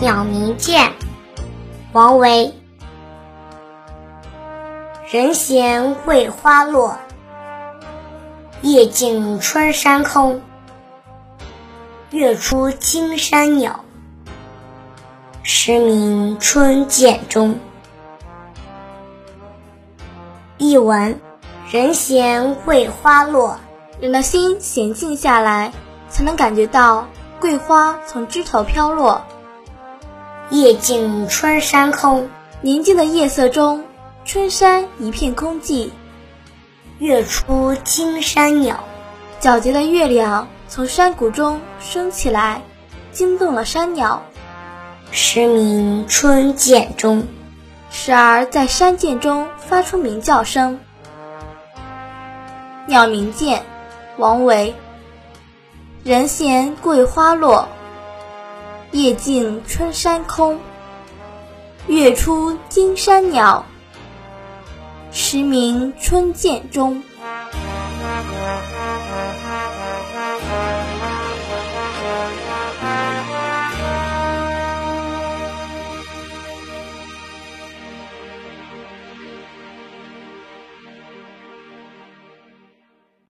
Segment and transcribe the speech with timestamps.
[0.00, 0.94] 鸟鸣涧，
[1.92, 2.54] 王维。
[5.10, 6.96] 人闲桂花落，
[8.62, 10.40] 夜静春山空。
[12.12, 13.84] 月出惊山鸟，
[15.42, 17.58] 时鸣春涧中。
[20.56, 21.20] 译文：
[21.70, 23.58] 人闲桂花落，
[24.00, 25.72] 人的心闲静下来，
[26.08, 27.06] 才能感觉到
[27.38, 29.20] 桂花从枝头飘落。
[30.50, 32.28] 夜静春山空，
[32.60, 33.84] 宁静的夜色中，
[34.24, 35.90] 春山一片空寂。
[36.98, 38.82] 月出惊山鸟，
[39.40, 42.60] 皎洁的月亮从山谷中升起来，
[43.12, 44.20] 惊动了山鸟。
[45.12, 47.28] 时鸣春涧中，
[47.92, 50.80] 时而在山涧中发出鸣叫声。
[52.88, 53.62] 鸟鸣涧，
[54.16, 54.74] 王维。
[56.02, 57.68] 人闲桂花落。
[58.92, 60.58] 夜静春山空，
[61.86, 63.64] 月出惊山鸟，
[65.12, 67.00] 时鸣春涧中。